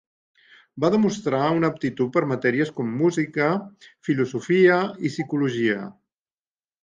Va 0.83 0.89
demostrar 0.93 1.41
una 1.57 1.69
aptitud 1.73 2.09
per 2.15 2.23
matèries 2.31 2.71
com 2.79 2.89
música, 3.01 3.49
filosofia 4.07 4.79
i 5.05 5.11
psicologia. 5.13 5.77